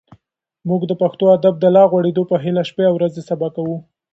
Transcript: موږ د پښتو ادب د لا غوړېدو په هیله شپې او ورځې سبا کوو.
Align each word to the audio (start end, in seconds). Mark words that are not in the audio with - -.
موږ 0.69 0.81
د 0.87 0.91
پښتو 1.01 1.25
ادب 1.37 1.55
د 1.59 1.65
لا 1.75 1.83
غوړېدو 1.91 2.23
په 2.31 2.35
هیله 2.43 2.63
شپې 2.69 2.83
او 2.87 2.93
ورځې 2.95 3.21
سبا 3.29 3.47
کوو. 3.55 3.77